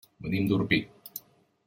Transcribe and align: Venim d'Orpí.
Venim 0.27 0.47
d'Orpí. 0.51 0.79